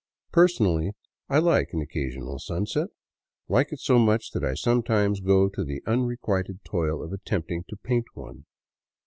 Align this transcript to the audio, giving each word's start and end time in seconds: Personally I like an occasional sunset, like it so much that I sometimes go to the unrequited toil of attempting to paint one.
Personally 0.31 0.93
I 1.29 1.37
like 1.37 1.73
an 1.73 1.79
occasional 1.81 2.39
sunset, 2.39 2.89
like 3.47 3.71
it 3.71 3.77
so 3.79 3.99
much 3.99 4.31
that 4.31 4.43
I 4.43 4.55
sometimes 4.55 5.19
go 5.19 5.47
to 5.49 5.63
the 5.63 5.83
unrequited 5.85 6.63
toil 6.63 7.03
of 7.03 7.13
attempting 7.13 7.65
to 7.69 7.75
paint 7.77 8.05
one. 8.15 8.45